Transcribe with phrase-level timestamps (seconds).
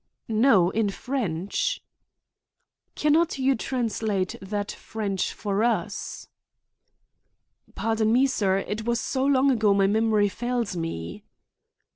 [0.27, 1.79] "No, in French."
[2.95, 6.27] "Can not you translate that French for us?"
[7.75, 11.23] "Pardon me, sir; it was so long ago my memory fails me."